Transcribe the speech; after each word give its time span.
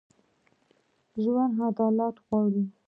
ژوندي 1.21 1.61
عدالت 1.67 2.15
غواړي 2.27 2.63